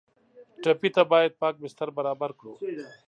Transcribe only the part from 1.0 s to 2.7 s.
باید پاک بستر برابر کړو.